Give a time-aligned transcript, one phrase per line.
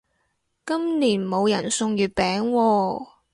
[0.65, 3.07] 今年冇人送月餅喎